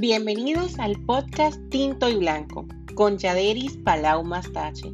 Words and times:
Bienvenidos 0.00 0.78
al 0.78 0.94
podcast 1.06 1.58
Tinto 1.70 2.08
y 2.08 2.14
Blanco 2.14 2.68
con 2.94 3.18
Yaderis 3.18 3.76
Palau 3.78 4.22
Mastache. 4.22 4.92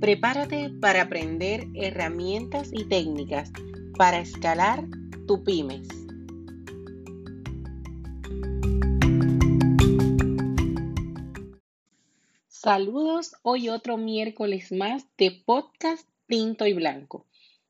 Prepárate 0.00 0.68
para 0.80 1.02
aprender 1.02 1.68
herramientas 1.74 2.70
y 2.72 2.82
técnicas 2.86 3.52
para 3.96 4.18
escalar 4.18 4.84
tu 5.28 5.44
pymes. 5.44 5.86
Saludos, 12.48 13.36
hoy 13.42 13.68
otro 13.68 13.96
miércoles 13.96 14.72
más 14.72 15.06
de 15.18 15.40
podcast 15.46 16.08
Tinto 16.26 16.66
y 16.66 16.72
Blanco. 16.72 17.28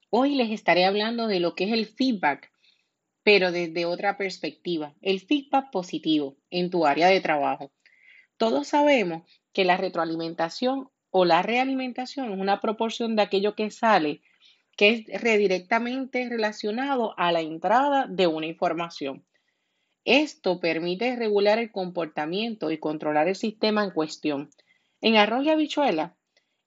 Hoy 0.09 0.37
les 0.37 0.51
estaré 0.51 0.87
hablando 0.87 1.27
de 1.27 1.41
lo 1.41 1.55
que 1.55 1.65
es 1.65 1.73
el 1.73 1.85
feedback 1.85 2.52
pero 3.23 3.53
desde 3.53 3.85
otra 3.87 4.17
perspectiva, 4.17 4.95
el 5.01 5.21
feedback 5.21 5.71
positivo 5.71 6.37
en 6.51 6.71
tu 6.71 6.87
área 6.87 7.09
de 7.09 7.21
trabajo. 7.21 7.73
Todos 8.37 8.69
sabemos 8.69 9.23
que 9.53 9.65
la 9.65 9.77
retroalimentación 9.77 10.89
o 11.11 11.25
la 11.25 11.43
realimentación 11.43 12.33
es 12.33 12.39
una 12.39 12.61
proporción 12.61 13.17
de 13.17 13.23
aquello 13.23 13.55
que 13.55 13.71
sale 13.71 14.23
que 14.77 14.89
es 14.89 15.23
redirectamente 15.23 16.29
relacionado 16.29 17.15
a 17.19 17.31
la 17.31 17.41
entrada 17.41 18.07
de 18.09 18.27
una 18.27 18.47
información. 18.47 19.25
Esto 20.05 20.61
permite 20.61 21.15
regular 21.15 21.59
el 21.59 21.71
comportamiento 21.71 22.71
y 22.71 22.79
controlar 22.79 23.29
el 23.29 23.37
sistema 23.37 23.85
en 23.85 23.91
cuestión. 23.91 24.51
En 25.01 25.17
arroz 25.17 25.45
y 25.45 25.51
habichuela, 25.51 26.17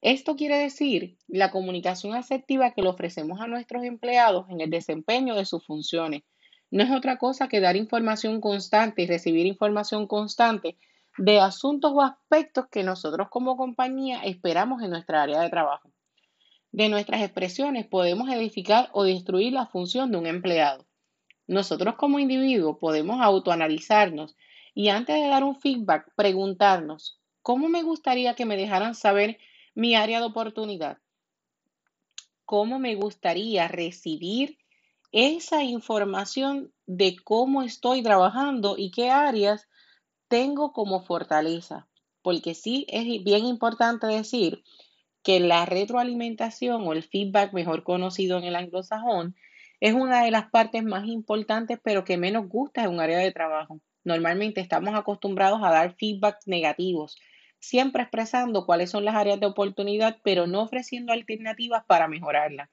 esto 0.02 0.36
quiere 0.36 0.58
decir 0.58 1.18
la 1.28 1.52
comunicación 1.52 2.14
asertiva 2.14 2.72
que 2.72 2.84
le 2.84 2.90
ofrecemos 2.90 3.42
a 3.42 3.48
nuestros 3.48 3.84
empleados 3.84 4.46
en 4.50 4.62
el 4.62 4.70
desempeño 4.70 5.36
de 5.36 5.46
sus 5.46 5.66
funciones, 5.66 6.22
no 6.72 6.84
es 6.84 6.92
otra 6.92 7.18
cosa 7.18 7.48
que 7.48 7.62
dar 7.62 7.76
información 7.76 8.42
constante 8.42 9.04
y 9.04 9.08
recibir 9.08 9.46
información 9.46 10.08
constante 10.08 10.78
de 11.18 11.40
asuntos 11.40 11.92
o 11.94 12.02
aspectos 12.02 12.68
que 12.70 12.84
nosotros 12.84 13.30
como 13.30 13.56
compañía 13.56 14.24
esperamos 14.24 14.82
en 14.82 14.90
nuestra 14.90 15.24
área 15.24 15.42
de 15.42 15.50
trabajo. 15.50 15.90
De 16.72 16.90
nuestras 16.90 17.22
expresiones 17.22 17.88
podemos 17.88 18.30
edificar 18.30 18.90
o 18.92 19.04
destruir 19.04 19.54
la 19.54 19.68
función 19.68 20.12
de 20.12 20.18
un 20.18 20.28
empleado. 20.28 20.86
Nosotros 21.48 21.96
como 21.96 22.20
individuos 22.20 22.78
podemos 22.80 23.22
autoanalizarnos 23.22 24.36
y 24.74 24.90
antes 24.90 25.16
de 25.16 25.28
dar 25.30 25.44
un 25.44 25.56
feedback 25.56 26.12
preguntarnos, 26.16 27.22
¿cómo 27.42 27.70
me 27.70 27.84
gustaría 27.84 28.34
que 28.34 28.46
me 28.46 28.58
dejaran 28.58 28.96
saber 28.96 29.38
mi 29.74 29.96
área 29.96 30.20
de 30.20 30.26
oportunidad? 30.26 30.98
¿Cómo 32.44 32.78
me 32.78 32.96
gustaría 32.96 33.68
recibir 33.68 34.58
esa 35.16 35.64
información 35.64 36.74
de 36.88 37.16
cómo 37.24 37.64
estoy 37.64 38.04
trabajando 38.04 38.76
y 38.78 38.92
qué 38.92 39.12
áreas 39.12 39.70
tengo 40.28 40.74
como 40.74 41.04
fortaleza. 41.04 41.88
Porque 42.22 42.54
sí 42.54 42.86
es 42.90 43.06
bien 43.24 43.46
importante 43.46 44.08
decir 44.08 44.62
que 45.24 45.40
la 45.40 45.66
retroalimentación 45.66 46.86
o 46.86 46.92
el 46.92 47.02
feedback, 47.02 47.54
mejor 47.54 47.86
conocido 47.86 48.38
en 48.38 48.44
el 48.44 48.58
anglosajón, 48.58 49.38
es 49.80 49.94
una 49.94 50.22
de 50.22 50.32
las 50.32 50.50
partes 50.50 50.84
más 50.84 51.08
importantes, 51.08 51.80
pero 51.82 52.04
que 52.04 52.18
menos 52.18 52.50
gusta 52.50 52.84
en 52.84 52.90
un 52.90 53.00
área 53.00 53.20
de 53.20 53.32
trabajo. 53.32 53.80
Normalmente 54.04 54.60
estamos 54.60 54.96
acostumbrados 54.96 55.62
a 55.64 55.72
dar 55.72 55.96
feedback 55.96 56.40
negativos, 56.46 57.18
siempre 57.60 58.04
expresando 58.04 58.66
cuáles 58.66 58.90
son 58.90 59.06
las 59.06 59.16
áreas 59.16 59.40
de 59.40 59.46
oportunidad, 59.46 60.18
pero 60.26 60.46
no 60.46 60.62
ofreciendo 60.62 61.14
alternativas 61.14 61.86
para 61.86 62.10
mejorarlas. 62.10 62.70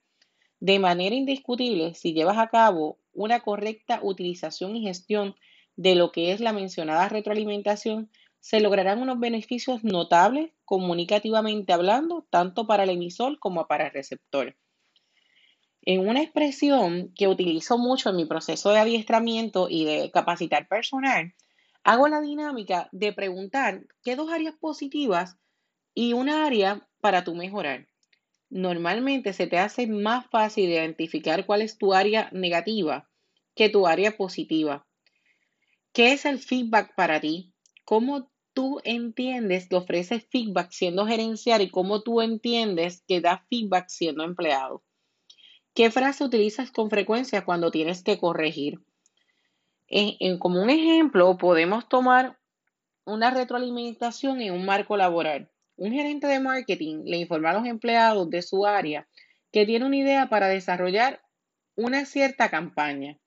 De 0.62 0.78
manera 0.78 1.16
indiscutible, 1.16 1.92
si 1.94 2.12
llevas 2.12 2.38
a 2.38 2.46
cabo 2.46 3.00
una 3.12 3.40
correcta 3.40 3.98
utilización 4.00 4.76
y 4.76 4.82
gestión 4.82 5.34
de 5.74 5.96
lo 5.96 6.12
que 6.12 6.30
es 6.30 6.38
la 6.38 6.52
mencionada 6.52 7.08
retroalimentación, 7.08 8.12
se 8.38 8.60
lograrán 8.60 9.02
unos 9.02 9.18
beneficios 9.18 9.82
notables 9.82 10.52
comunicativamente 10.64 11.72
hablando, 11.72 12.28
tanto 12.30 12.64
para 12.68 12.84
el 12.84 12.90
emisor 12.90 13.40
como 13.40 13.66
para 13.66 13.86
el 13.86 13.92
receptor. 13.92 14.56
En 15.80 16.08
una 16.08 16.22
expresión 16.22 17.12
que 17.16 17.26
utilizo 17.26 17.76
mucho 17.76 18.10
en 18.10 18.16
mi 18.18 18.24
proceso 18.24 18.70
de 18.70 18.78
adiestramiento 18.78 19.66
y 19.68 19.84
de 19.84 20.12
capacitar 20.12 20.68
personal, 20.68 21.34
hago 21.82 22.06
la 22.06 22.20
dinámica 22.20 22.88
de 22.92 23.12
preguntar 23.12 23.82
qué 24.04 24.14
dos 24.14 24.30
áreas 24.30 24.54
positivas 24.60 25.36
y 25.92 26.12
una 26.12 26.46
área 26.46 26.88
para 27.00 27.24
tu 27.24 27.34
mejorar 27.34 27.88
normalmente 28.52 29.32
se 29.32 29.46
te 29.46 29.58
hace 29.58 29.86
más 29.86 30.26
fácil 30.26 30.68
identificar 30.68 31.46
cuál 31.46 31.62
es 31.62 31.78
tu 31.78 31.94
área 31.94 32.28
negativa 32.32 33.08
que 33.54 33.70
tu 33.70 33.86
área 33.86 34.16
positiva. 34.16 34.86
¿Qué 35.94 36.12
es 36.12 36.26
el 36.26 36.38
feedback 36.38 36.94
para 36.94 37.18
ti? 37.18 37.52
¿Cómo 37.84 38.30
tú 38.52 38.80
entiendes 38.84 39.68
que 39.68 39.76
ofreces 39.76 40.26
feedback 40.30 40.70
siendo 40.70 41.06
gerencial 41.06 41.62
y 41.62 41.70
cómo 41.70 42.02
tú 42.02 42.20
entiendes 42.20 43.02
que 43.08 43.22
da 43.22 43.44
feedback 43.48 43.88
siendo 43.88 44.22
empleado? 44.22 44.82
¿Qué 45.74 45.90
frase 45.90 46.22
utilizas 46.22 46.70
con 46.70 46.90
frecuencia 46.90 47.46
cuando 47.46 47.70
tienes 47.70 48.02
que 48.02 48.18
corregir? 48.18 48.80
como 50.38 50.62
un 50.62 50.70
ejemplo, 50.70 51.36
podemos 51.36 51.86
tomar 51.86 52.38
una 53.04 53.30
retroalimentación 53.30 54.40
en 54.40 54.54
un 54.54 54.64
marco 54.64 54.96
laboral. 54.96 55.51
Un 55.76 55.92
gerente 55.92 56.26
de 56.26 56.40
marketing 56.40 57.02
le 57.04 57.16
informa 57.16 57.50
a 57.50 57.54
los 57.54 57.66
empleados 57.66 58.28
de 58.30 58.42
su 58.42 58.66
área 58.66 59.08
que 59.50 59.66
tiene 59.66 59.86
una 59.86 59.96
idea 59.96 60.28
para 60.28 60.48
desarrollar 60.48 61.22
una 61.74 62.04
cierta 62.04 62.50
campaña. 62.50 63.18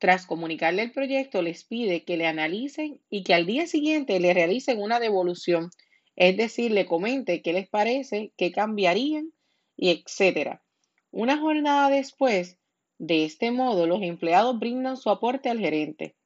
Tras 0.00 0.26
comunicarle 0.26 0.82
el 0.82 0.92
proyecto, 0.92 1.42
les 1.42 1.64
pide 1.64 2.04
que 2.04 2.16
le 2.16 2.26
analicen 2.26 3.00
y 3.10 3.24
que 3.24 3.34
al 3.34 3.46
día 3.46 3.66
siguiente 3.66 4.20
le 4.20 4.34
realicen 4.34 4.80
una 4.80 5.00
devolución, 5.00 5.70
es 6.14 6.36
decir, 6.36 6.70
le 6.72 6.86
comente 6.86 7.42
qué 7.42 7.52
les 7.52 7.68
parece, 7.68 8.32
qué 8.36 8.52
cambiarían 8.52 9.32
y 9.76 9.90
etcétera. 9.90 10.62
Una 11.10 11.38
jornada 11.38 11.90
después, 11.90 12.58
de 12.98 13.24
este 13.24 13.50
modo, 13.50 13.86
los 13.86 14.02
empleados 14.02 14.58
brindan 14.58 14.96
su 14.96 15.10
aporte 15.10 15.48
al 15.48 15.58
gerente. 15.58 16.16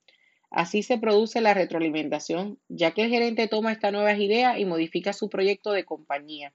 Así 0.52 0.82
se 0.82 0.98
produce 0.98 1.40
la 1.40 1.54
retroalimentación, 1.54 2.58
ya 2.68 2.90
que 2.90 3.04
el 3.04 3.10
gerente 3.10 3.48
toma 3.48 3.72
estas 3.72 3.90
nuevas 3.90 4.18
ideas 4.18 4.58
y 4.58 4.66
modifica 4.66 5.14
su 5.14 5.30
proyecto 5.30 5.72
de 5.72 5.84
compañía. 5.84 6.52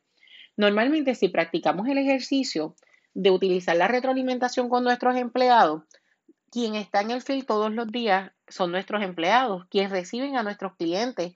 Normalmente, 0.56 1.16
si 1.16 1.30
practicamos 1.30 1.88
el 1.88 1.98
ejercicio 1.98 2.76
de 3.16 3.32
utilizar 3.32 3.76
la 3.76 3.88
retroalimentación 3.88 4.70
con 4.70 4.84
nuestros 4.84 5.16
empleados, 5.16 5.82
quien 6.52 6.76
está 6.76 7.02
en 7.02 7.10
el 7.10 7.24
field 7.24 7.48
todos 7.48 7.74
los 7.74 7.88
días 7.88 8.32
son 8.48 8.72
nuestros 8.72 9.02
empleados, 9.02 9.66
quienes 9.70 9.92
reciben 9.92 10.38
a 10.38 10.44
nuestros 10.44 10.76
clientes 10.76 11.36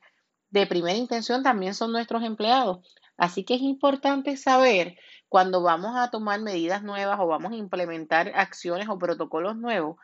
de 0.51 0.67
primera 0.67 0.97
intención 0.97 1.41
también 1.41 1.73
son 1.73 1.91
nuestros 1.91 2.23
empleados. 2.23 2.95
Así 3.17 3.43
que 3.43 3.55
es 3.55 3.61
importante 3.61 4.37
saber 4.37 4.97
cuando 5.29 5.63
vamos 5.63 5.95
a 5.95 6.11
tomar 6.11 6.41
medidas 6.41 6.83
nuevas 6.83 7.19
o 7.19 7.25
vamos 7.25 7.53
a 7.53 7.55
implementar 7.55 8.31
acciones 8.35 8.87
o 8.87 8.99
protocolos 8.99 9.55
nuevos, 9.57 9.97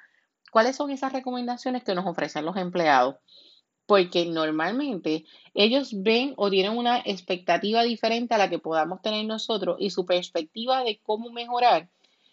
¿Cuáles 0.52 0.76
son 0.76 0.92
esas 0.92 1.14
recomendaciones 1.14 1.84
que 1.84 1.96
nos 1.96 2.06
ofrecen 2.06 2.46
los 2.46 2.58
empleados? 2.58 3.16
Porque 3.86 4.26
normalmente 4.26 5.26
ellos 5.54 5.92
ven 6.04 6.34
o 6.38 6.50
tienen 6.50 6.78
una 6.78 7.00
expectativa 7.00 7.84
diferente 7.84 8.34
a 8.34 8.38
la 8.38 8.50
que 8.50 8.60
podamos 8.60 9.02
tener 9.02 9.26
nosotros 9.26 9.78
y 9.80 9.90
su 9.90 10.06
perspectiva 10.06 10.84
de 10.84 11.00
cómo 11.04 11.32
mejorar 11.32 11.90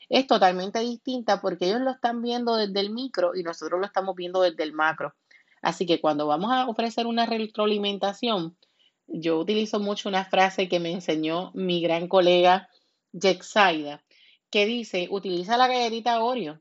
es 0.08 0.26
totalmente 0.26 0.80
distinta 0.80 1.40
porque 1.40 1.66
ellos 1.66 1.80
lo 1.80 1.90
están 1.90 2.22
viendo 2.22 2.56
desde 2.56 2.80
el 2.80 2.90
micro 2.90 3.34
y 3.34 3.42
nosotros 3.42 3.80
lo 3.80 3.86
estamos 3.86 4.14
viendo 4.14 4.42
desde 4.42 4.62
el 4.62 4.72
macro. 4.72 5.14
Así 5.62 5.86
que 5.86 6.00
cuando 6.00 6.26
vamos 6.26 6.52
a 6.52 6.68
ofrecer 6.68 7.06
una 7.06 7.26
retroalimentación, 7.26 8.56
yo 9.06 9.38
utilizo 9.38 9.80
mucho 9.80 10.08
una 10.08 10.24
frase 10.24 10.68
que 10.68 10.80
me 10.80 10.92
enseñó 10.92 11.50
mi 11.54 11.80
gran 11.80 12.08
colega 12.08 12.68
Saida, 13.40 14.02
que 14.50 14.66
dice, 14.66 15.08
utiliza 15.10 15.56
la 15.56 15.68
galletita 15.68 16.22
Oreo 16.22 16.60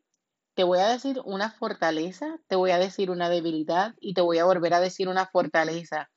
te 0.55 0.63
voy 0.63 0.79
a 0.79 0.87
decir 0.87 1.19
una 1.25 1.51
fortaleza, 1.51 2.39
te 2.47 2.55
voy 2.55 2.71
a 2.71 2.77
decir 2.77 3.09
una 3.09 3.29
debilidad 3.29 3.95
y 3.99 4.13
te 4.13 4.21
voy 4.21 4.37
a 4.37 4.45
volver 4.45 4.73
a 4.73 4.79
decir 4.79 5.07
una 5.07 5.25
fortaleza. 5.25 6.11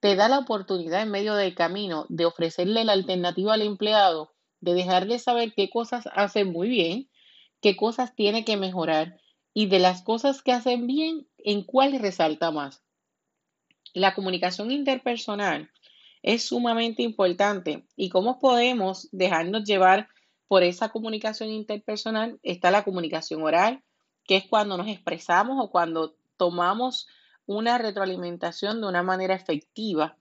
Te 0.00 0.16
da 0.16 0.28
la 0.28 0.38
oportunidad 0.38 1.02
en 1.02 1.10
medio 1.10 1.34
del 1.34 1.54
camino 1.54 2.06
de 2.08 2.24
ofrecerle 2.24 2.84
la 2.84 2.92
alternativa 2.92 3.54
al 3.54 3.62
empleado, 3.62 4.32
de 4.60 4.74
dejar 4.74 5.06
de 5.06 5.18
saber 5.18 5.52
qué 5.54 5.70
cosas 5.70 6.08
hace 6.14 6.44
muy 6.44 6.68
bien, 6.68 7.10
qué 7.60 7.76
cosas 7.76 8.14
tiene 8.14 8.44
que 8.44 8.56
mejorar 8.56 9.20
y 9.52 9.66
de 9.66 9.80
las 9.80 10.02
cosas 10.02 10.42
que 10.42 10.52
hacen 10.52 10.86
bien, 10.86 11.26
en 11.38 11.64
cuál 11.64 11.98
resalta 11.98 12.50
más. 12.50 12.82
La 13.92 14.14
comunicación 14.14 14.70
interpersonal 14.70 15.70
es 16.22 16.44
sumamente 16.44 17.02
importante 17.02 17.86
y 17.96 18.08
cómo 18.08 18.38
podemos 18.38 19.08
dejarnos 19.12 19.64
llevar 19.64 20.08
por 20.48 20.62
esa 20.62 20.88
comunicación 20.88 21.50
interpersonal 21.50 22.40
está 22.42 22.70
la 22.70 22.82
comunicación 22.82 23.42
oral, 23.42 23.82
que 24.24 24.36
es 24.36 24.46
cuando 24.46 24.78
nos 24.78 24.88
expresamos 24.88 25.62
o 25.62 25.70
cuando 25.70 26.16
tomamos 26.38 27.06
una 27.46 27.76
retroalimentación 27.78 28.80
de 28.80 28.88
una 28.88 29.02
manera 29.02 29.34
efectiva, 29.34 30.16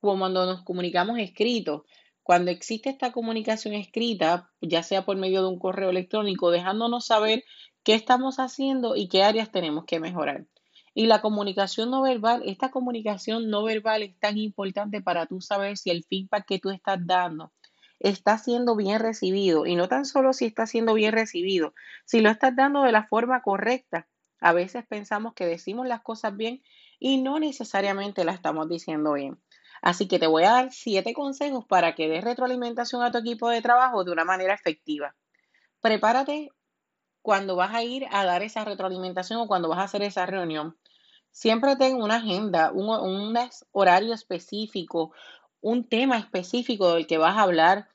como 0.00 0.18
cuando 0.18 0.46
nos 0.46 0.62
comunicamos 0.62 1.18
escrito. 1.18 1.84
Cuando 2.22 2.50
existe 2.50 2.90
esta 2.90 3.12
comunicación 3.12 3.74
escrita, 3.74 4.50
ya 4.60 4.82
sea 4.82 5.04
por 5.04 5.16
medio 5.16 5.42
de 5.42 5.48
un 5.48 5.58
correo 5.58 5.90
electrónico, 5.90 6.50
dejándonos 6.50 7.06
saber 7.06 7.44
qué 7.82 7.94
estamos 7.94 8.38
haciendo 8.38 8.96
y 8.96 9.08
qué 9.08 9.22
áreas 9.22 9.50
tenemos 9.50 9.84
que 9.84 10.00
mejorar. 10.00 10.46
Y 10.94 11.06
la 11.06 11.20
comunicación 11.20 11.90
no 11.90 12.02
verbal, 12.02 12.42
esta 12.44 12.70
comunicación 12.70 13.48
no 13.48 13.62
verbal 13.64 14.02
es 14.02 14.18
tan 14.18 14.36
importante 14.36 15.00
para 15.00 15.26
tú 15.26 15.40
saber 15.40 15.76
si 15.76 15.90
el 15.90 16.04
feedback 16.04 16.46
que 16.46 16.58
tú 16.58 16.70
estás 16.70 16.98
dando 17.06 17.52
está 18.00 18.38
siendo 18.38 18.76
bien 18.76 19.00
recibido. 19.00 19.66
Y 19.66 19.76
no 19.76 19.88
tan 19.88 20.04
solo 20.04 20.32
si 20.32 20.46
está 20.46 20.66
siendo 20.66 20.94
bien 20.94 21.12
recibido, 21.12 21.74
si 22.04 22.20
lo 22.20 22.30
estás 22.30 22.54
dando 22.56 22.82
de 22.82 22.92
la 22.92 23.06
forma 23.06 23.42
correcta. 23.42 24.08
A 24.40 24.52
veces 24.52 24.86
pensamos 24.86 25.34
que 25.34 25.46
decimos 25.46 25.86
las 25.86 26.02
cosas 26.02 26.36
bien 26.36 26.62
y 26.98 27.20
no 27.22 27.38
necesariamente 27.38 28.24
las 28.24 28.36
estamos 28.36 28.68
diciendo 28.68 29.14
bien. 29.14 29.40
Así 29.82 30.08
que 30.08 30.18
te 30.18 30.26
voy 30.26 30.44
a 30.44 30.52
dar 30.52 30.72
siete 30.72 31.12
consejos 31.12 31.64
para 31.64 31.94
que 31.94 32.08
des 32.08 32.24
retroalimentación 32.24 33.02
a 33.02 33.10
tu 33.10 33.18
equipo 33.18 33.48
de 33.48 33.62
trabajo 33.62 34.04
de 34.04 34.12
una 34.12 34.24
manera 34.24 34.54
efectiva. 34.54 35.14
Prepárate 35.80 36.50
cuando 37.22 37.56
vas 37.56 37.74
a 37.74 37.82
ir 37.82 38.06
a 38.10 38.24
dar 38.24 38.42
esa 38.42 38.64
retroalimentación 38.64 39.40
o 39.40 39.46
cuando 39.46 39.68
vas 39.68 39.78
a 39.78 39.84
hacer 39.84 40.02
esa 40.02 40.26
reunión. 40.26 40.76
Siempre 41.30 41.76
ten 41.76 41.96
una 41.96 42.16
agenda, 42.16 42.72
un, 42.72 42.88
un 42.88 43.38
horario 43.72 44.14
específico, 44.14 45.12
un 45.60 45.88
tema 45.88 46.18
específico 46.18 46.94
del 46.94 47.06
que 47.06 47.18
vas 47.18 47.36
a 47.36 47.42
hablar. 47.42 47.88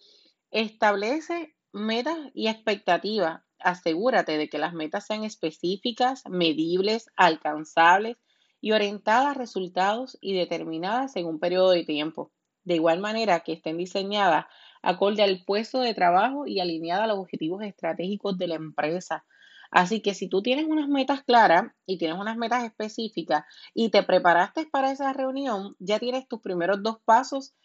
Establece 0.52 1.56
metas 1.72 2.18
y 2.34 2.48
expectativas. 2.48 3.42
Asegúrate 3.60 4.38
de 4.38 4.50
que 4.50 4.58
las 4.58 4.74
metas 4.74 5.06
sean 5.06 5.24
específicas, 5.24 6.24
medibles, 6.30 7.08
alcanzables 7.16 8.18
y 8.60 8.72
orientadas 8.72 9.28
a 9.28 9.40
resultados 9.40 10.18
y 10.22 10.34
determinadas 10.34 11.16
en 11.16 11.26
un 11.26 11.40
periodo 11.40 11.72
de 11.72 11.84
tiempo. 11.84 12.32
De 12.64 12.76
igual 12.76 13.00
manera 13.00 13.42
que 13.42 13.54
estén 13.54 13.78
diseñadas 13.78 14.46
acorde 14.82 15.24
al 15.24 15.44
puesto 15.46 15.80
de 15.80 15.94
trabajo 15.94 16.46
y 16.46 16.60
alineadas 16.60 17.06
a 17.06 17.08
los 17.08 17.20
objetivos 17.20 17.64
estratégicos 17.64 18.38
de 18.38 18.48
la 18.48 18.56
empresa. 18.56 19.26
Así 19.74 20.02
que 20.02 20.14
si 20.14 20.28
tú 20.28 20.44
tienes 20.44 20.66
unas 20.66 20.88
metas 20.88 21.24
claras 21.24 21.72
y 21.88 21.98
tienes 21.98 22.20
unas 22.20 22.38
metas 22.38 22.64
específicas 22.64 23.44
y 23.74 23.90
te 23.90 24.04
preparaste 24.04 24.68
para 24.68 24.92
esa 24.92 25.12
reunión, 25.14 25.76
ya 25.80 25.98
tienes 25.98 26.28
tus 26.28 26.42
primeros 26.42 26.84
dos 26.84 26.98
pasos 27.04 27.56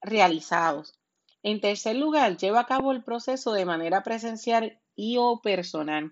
realizados. 0.00 0.98
En 1.42 1.60
tercer 1.60 1.96
lugar, 1.96 2.38
lleva 2.38 2.60
a 2.60 2.66
cabo 2.66 2.90
el 2.92 3.04
proceso 3.04 3.52
de 3.52 3.66
manera 3.66 4.02
presencial 4.02 4.80
y 4.96 5.18
o 5.18 5.42
personal. 5.42 6.10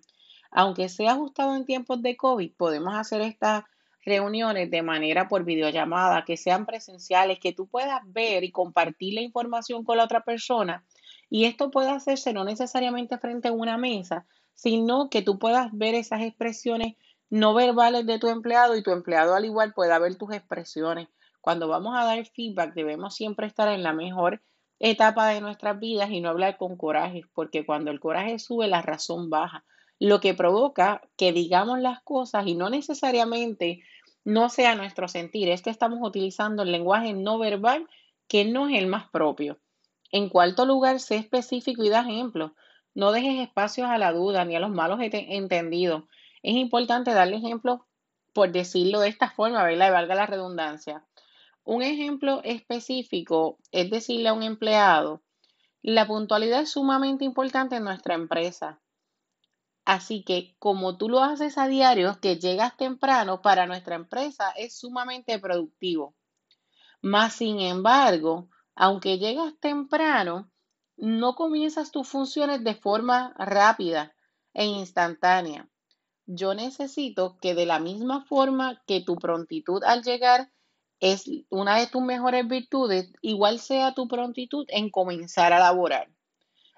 Aunque 0.51 0.91
sea 0.91 1.13
ajustado 1.13 1.57
en 1.57 1.65
tiempos 1.65 2.03
de 2.03 2.19
COVID, 2.19 2.53
podemos 2.55 2.95
hacer 2.95 3.23
estas 3.23 3.65
reuniones 4.05 4.71
de 4.71 4.83
manera 4.83 5.27
por 5.27 5.45
videollamada, 5.45 6.27
que 6.27 6.37
sean 6.37 6.67
presenciales, 6.67 7.41
que 7.41 7.55
tú 7.55 7.67
puedas 7.67 8.03
ver 8.05 8.45
y 8.45 8.53
compartir 8.53 9.15
la 9.15 9.23
información 9.23 9.85
con 9.85 9.97
la 9.97 10.05
otra 10.05 10.21
persona. 10.21 10.85
Y 11.31 11.47
esto 11.47 11.71
puede 11.71 11.89
hacerse 11.89 12.35
no 12.35 12.45
necesariamente 12.45 13.17
frente 13.17 13.49
a 13.49 13.53
una 13.53 13.79
mesa, 13.79 14.27
sino 14.57 15.09
que 15.09 15.23
tú 15.23 15.39
puedas 15.39 15.71
ver 15.73 15.95
esas 15.95 16.23
expresiones 16.23 16.97
no 17.31 17.55
verbales 17.55 18.07
de 18.07 18.19
tu 18.19 18.29
empleado 18.29 18.77
y 18.77 18.83
tu 18.83 18.91
empleado 18.91 19.35
al 19.35 19.45
igual 19.45 19.73
pueda 19.73 19.99
ver 20.01 20.17
tus 20.17 20.33
expresiones. 20.33 21.09
Cuando 21.41 21.69
vamos 21.69 21.97
a 21.97 22.05
dar 22.05 22.25
feedback 22.27 22.75
debemos 22.75 23.15
siempre 23.15 23.47
estar 23.47 23.69
en 23.69 23.85
la 23.85 23.93
mejor 23.93 24.43
etapa 24.81 25.29
de 25.29 25.41
nuestras 25.41 25.79
vidas 25.79 26.11
y 26.11 26.21
no 26.21 26.29
hablar 26.29 26.57
con 26.57 26.77
coraje, 26.77 27.23
porque 27.35 27.65
cuando 27.65 27.91
el 27.91 28.01
coraje 28.01 28.39
sube 28.39 28.67
la 28.67 28.83
razón 28.83 29.31
baja, 29.31 29.65
lo 29.99 30.21
que 30.21 30.35
provoca 30.35 31.03
que 31.17 31.33
digamos 31.33 31.81
las 31.81 32.03
cosas 32.03 32.47
y 32.47 32.55
no 32.55 32.69
necesariamente 32.69 33.83
no 34.25 34.49
sea 34.49 34.75
nuestro 34.75 35.09
sentir, 35.09 35.49
es 35.49 35.63
que 35.63 35.71
estamos 35.71 36.01
utilizando 36.03 36.63
el 36.65 36.73
lenguaje 36.73 37.15
no 37.15 37.39
verbal 37.39 37.87
que 38.29 38.45
no 38.45 38.69
es 38.69 38.77
el 38.79 38.89
más 38.89 39.09
propio. 39.11 39.59
En 40.11 40.29
cuarto 40.29 40.67
lugar, 40.67 41.01
sé 41.01 41.17
específico 41.17 41.85
y 41.85 41.89
da 41.89 42.01
ejemplos. 42.01 42.53
No 42.97 43.13
dejes 43.13 43.41
espacios 43.41 43.91
a 43.91 43.99
la 43.99 44.11
duda 44.11 44.47
ni 44.47 44.57
a 44.57 44.59
los 44.59 44.71
malos 44.71 44.99
entendidos. 45.03 46.05
Es 46.43 46.55
importante 46.57 47.13
darle 47.13 47.37
ejemplos, 47.37 47.81
por 48.33 48.51
decirlo 48.51 49.01
de 49.01 49.09
esta 49.09 49.29
forma, 49.29 49.63
¿verdad? 49.65 49.93
Valga 49.93 50.15
la 50.15 50.25
redundancia. 50.25 51.05
Un 51.63 51.83
ejemplo 51.83 52.41
específico 52.43 53.59
es 53.71 53.91
decirle 53.91 54.31
a 54.31 54.33
un 54.33 54.43
empleado, 54.43 55.23
la 55.83 56.07
puntualidad 56.07 56.63
es 56.63 56.71
sumamente 56.71 57.27
importante 57.27 57.77
en 57.77 57.85
nuestra 57.85 58.15
empresa. 58.15 58.81
Así 59.85 60.25
que 60.25 60.57
como 60.59 60.97
tú 60.97 61.11
lo 61.11 61.21
haces 61.21 61.59
a 61.59 61.69
diario, 61.69 62.19
que 62.23 62.39
llegas 62.39 62.79
temprano 62.79 63.43
para 63.43 63.67
nuestra 63.67 63.97
empresa 63.97 64.53
es 64.57 64.79
sumamente 64.79 65.39
productivo. 65.39 66.15
Más 67.03 67.35
sin 67.35 67.61
embargo, 67.61 68.49
aunque 68.75 69.19
llegas 69.19 69.53
temprano, 69.61 70.51
no 70.97 71.35
comienzas 71.35 71.91
tus 71.91 72.09
funciones 72.09 72.65
de 72.65 72.75
forma 72.75 73.35
rápida 73.39 74.15
e 74.55 74.65
instantánea. 74.67 75.69
Yo 76.27 76.55
necesito 76.55 77.37
que 77.41 77.55
de 77.55 77.67
la 77.67 77.79
misma 77.79 78.25
forma 78.25 78.83
que 78.87 79.01
tu 79.01 79.17
prontitud 79.17 79.83
al 79.85 80.03
llegar 80.03 80.51
es 81.01 81.31
una 81.51 81.77
de 81.77 81.87
tus 81.87 82.03
mejores 82.03 82.49
virtudes, 82.49 83.13
igual 83.21 83.61
sea 83.61 83.95
tu 83.95 84.09
prontitud 84.09 84.67
en 84.69 84.91
comenzar 84.91 85.53
a 85.53 85.59
laborar 85.59 86.09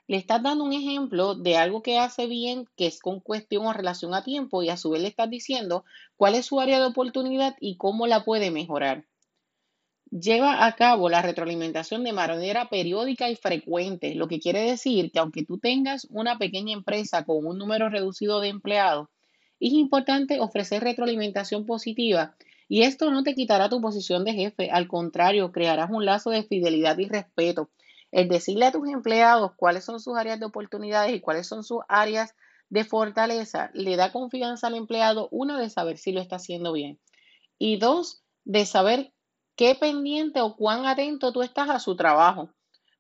le 0.09 0.17
estás 0.17 0.43
dando 0.43 0.65
un 0.65 0.73
ejemplo 0.73 1.35
de 1.35 1.59
algo 1.59 1.83
que 1.83 1.99
hace 1.99 2.27
bien, 2.27 2.65
que 2.77 2.87
es 2.87 2.99
con 2.99 3.21
cuestión 3.21 3.67
o 3.67 3.75
relación 3.75 4.15
a 4.15 4.25
tiempo, 4.25 4.63
y 4.63 4.71
a 4.71 4.79
su 4.79 4.91
vez 4.91 5.03
le 5.03 5.09
estás 5.09 5.29
diciendo 5.29 5.85
cuál 6.17 6.35
es 6.35 6.47
su 6.47 6.59
área 6.61 6.81
de 6.81 6.87
oportunidad 6.87 7.55
y 7.61 7.77
cómo 7.77 8.07
la 8.07 8.25
puede 8.25 8.51
mejorar. 8.51 9.07
Lleva 10.11 10.65
a 10.65 10.75
cabo 10.75 11.11
la 11.11 11.21
retroalimentación 11.21 12.03
de 12.03 12.15
manera 12.15 12.71
periódica 12.71 13.29
y 13.29 13.37
frecuente, 13.37 14.15
lo 14.15 14.27
que 14.27 14.41
quiere 14.41 14.61
decir 14.61 15.13
que 15.13 15.19
aunque 15.19 15.45
tú 15.45 15.59
tengas 15.59 16.07
una 16.11 16.39
pequeña 16.39 16.73
empresa 16.73 17.25
con 17.25 17.45
un 17.45 17.59
número 17.59 17.91
reducido 17.91 18.41
de 18.41 18.49
empleados, 18.49 19.09
es 19.61 19.73
importante 19.73 20.41
ofrecer 20.41 20.83
retroalimentación 20.83 21.67
positiva 21.67 22.37
y 22.69 22.83
esto 22.83 23.11
no 23.11 23.23
te 23.23 23.35
quitará 23.35 23.69
tu 23.69 23.81
posición 23.83 24.25
de 24.25 24.33
jefe, 24.33 24.71
al 24.71 24.89
contrario, 24.89 25.53
crearás 25.53 25.91
un 25.91 26.07
lazo 26.07 26.31
de 26.31 26.43
fidelidad 26.43 26.97
y 26.99 27.07
respeto. 27.07 27.69
El 28.11 28.29
decirle 28.29 28.67
a 28.67 28.73
tus 28.73 28.89
empleados 28.89 29.53
cuáles 29.57 29.85
son 29.85 30.01
sus 30.01 30.17
áreas 30.17 30.41
de 30.41 30.47
oportunidades 30.47 31.15
y 31.15 31.21
cuáles 31.21 31.47
son 31.47 31.65
sus 31.65 31.81
áreas 31.89 32.35
de 32.71 32.85
fortaleza 32.85 33.71
le 33.75 33.97
da 33.97 34.13
confianza 34.13 34.69
al 34.69 34.75
empleado, 34.75 35.29
uno, 35.31 35.59
de 35.59 35.69
saber 35.69 35.99
si 35.99 36.13
lo 36.13 36.21
está 36.21 36.37
haciendo 36.37 36.73
bien 36.73 36.99
y 37.59 37.77
dos, 37.77 38.23
de 38.45 38.65
saber 38.65 39.13
qué 39.59 39.75
pendiente 39.75 40.41
o 40.41 40.55
cuán 40.55 40.87
atento 40.87 41.33
tú 41.33 41.43
estás 41.43 41.69
a 41.69 41.81
su 41.81 41.97
trabajo. 41.97 42.55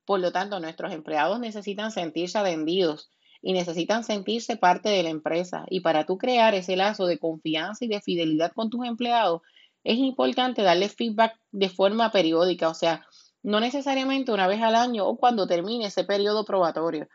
Por 0.04 0.18
lo 0.18 0.32
tanto, 0.32 0.58
nuestros 0.58 0.92
empleados 0.92 1.38
necesitan 1.38 1.92
sentirse 1.92 2.36
atendidos 2.36 3.10
y 3.40 3.52
necesitan 3.52 4.02
sentirse 4.02 4.56
parte 4.56 4.88
de 4.88 5.04
la 5.04 5.10
empresa. 5.10 5.64
Y 5.70 5.82
para 5.82 6.04
tú 6.04 6.18
crear 6.18 6.56
ese 6.56 6.74
lazo 6.74 7.06
de 7.06 7.20
confianza 7.20 7.84
y 7.84 7.88
de 7.88 8.00
fidelidad 8.00 8.50
con 8.52 8.70
tus 8.70 8.84
empleados, 8.84 9.42
es 9.84 9.98
importante 9.98 10.62
darle 10.62 10.88
feedback 10.88 11.38
de 11.52 11.68
forma 11.68 12.10
periódica, 12.10 12.68
o 12.68 12.74
sea, 12.74 13.06
no 13.44 13.60
necesariamente 13.60 14.32
una 14.32 14.48
vez 14.48 14.60
al 14.60 14.74
año 14.74 15.06
o 15.06 15.16
cuando 15.16 15.46
termine 15.46 15.86
ese 15.86 16.02
periodo 16.02 16.44
probatorio. 16.44 17.06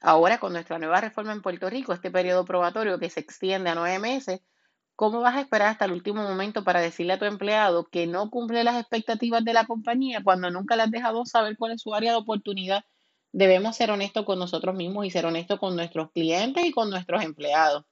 Ahora, 0.00 0.38
con 0.38 0.52
nuestra 0.52 0.78
nueva 0.78 1.00
reforma 1.00 1.32
en 1.32 1.42
Puerto 1.42 1.68
Rico, 1.68 1.92
este 1.92 2.12
periodo 2.12 2.44
probatorio 2.44 3.00
que 3.00 3.10
se 3.10 3.18
extiende 3.18 3.70
a 3.70 3.74
nueve 3.74 3.98
meses, 3.98 4.40
¿cómo 4.96 5.20
vas 5.20 5.36
a 5.36 5.40
esperar 5.40 5.68
hasta 5.68 5.84
el 5.84 5.92
último 5.92 6.22
momento 6.22 6.64
para 6.64 6.80
decirle 6.80 7.14
a 7.14 7.18
tu 7.18 7.24
empleado 7.24 7.86
que 7.86 8.06
no 8.06 8.30
cumple 8.30 8.64
las 8.64 8.80
expectativas 8.80 9.44
de 9.44 9.52
la 9.52 9.66
compañía 9.66 10.22
cuando 10.22 10.50
nunca 10.50 10.76
le 10.76 10.82
has 10.82 10.90
dejado 10.90 11.24
saber 11.24 11.56
cuál 11.56 11.72
es 11.72 11.82
su 11.82 11.94
área 11.94 12.12
de 12.12 12.18
oportunidad? 12.18 12.84
Debemos 13.32 13.76
ser 13.76 13.90
honestos 13.90 14.24
con 14.26 14.38
nosotros 14.38 14.74
mismos 14.74 15.06
y 15.06 15.10
ser 15.10 15.26
honestos 15.26 15.58
con 15.58 15.74
nuestros 15.74 16.10
clientes 16.12 16.64
y 16.64 16.72
con 16.72 16.90
nuestros 16.90 17.24
empleados. 17.24 17.84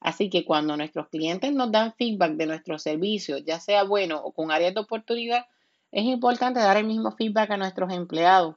Así 0.00 0.30
que 0.30 0.44
cuando 0.44 0.76
nuestros 0.76 1.08
clientes 1.08 1.52
nos 1.52 1.72
dan 1.72 1.94
feedback 1.94 2.32
de 2.32 2.46
nuestros 2.46 2.82
servicios, 2.82 3.42
ya 3.44 3.58
sea 3.58 3.82
bueno 3.82 4.20
o 4.22 4.32
con 4.32 4.52
áreas 4.52 4.74
de 4.74 4.80
oportunidad, 4.80 5.46
es 5.90 6.04
importante 6.04 6.60
dar 6.60 6.76
el 6.76 6.84
mismo 6.84 7.10
feedback 7.12 7.50
a 7.50 7.56
nuestros 7.56 7.92
empleados. 7.92 8.56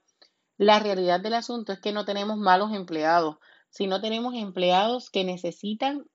La 0.57 0.79
realidad 0.79 1.19
del 1.21 1.35
asunto 1.35 1.71
es 1.71 1.79
que 1.79 1.93
no 1.93 2.05
tenemos 2.05 2.37
malos 2.37 2.73
empleados, 2.73 3.37
sino 3.69 4.01
tenemos 4.01 4.35
empleados 4.35 5.09
que 5.09 5.23
necesitan 5.23 6.05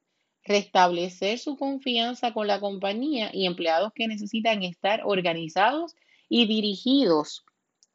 restablecer 0.45 1.39
su 1.39 1.57
confianza 1.57 2.33
con 2.33 2.47
la 2.47 2.61
compañía 2.61 3.31
y 3.33 3.47
empleados 3.47 3.93
que 3.95 4.09
necesitan 4.09 4.63
estar 4.63 5.03
organizados 5.05 5.95
y 6.29 6.47
dirigidos 6.47 7.45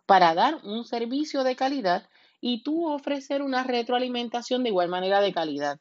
para 0.06 0.34
dar 0.34 0.56
un 0.64 0.86
servicio 0.86 1.44
de 1.44 1.56
calidad 1.56 2.10
y 2.42 2.64
tú 2.64 2.88
ofrecer 2.88 3.42
una 3.42 3.64
retroalimentación 3.64 4.64
de 4.64 4.70
igual 4.70 4.90
manera 4.90 5.22
de 5.22 5.34
calidad. 5.34 5.80